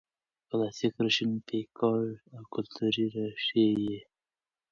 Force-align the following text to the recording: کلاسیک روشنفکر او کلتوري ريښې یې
کلاسیک 0.49 0.93
روشنفکر 1.03 1.99
او 2.35 2.41
کلتوري 2.53 3.05
ريښې 3.13 3.65
یې 3.83 3.99